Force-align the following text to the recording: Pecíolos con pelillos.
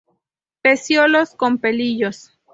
Pecíolos 0.63 1.35
con 1.35 1.59
pelillos. 1.59 2.35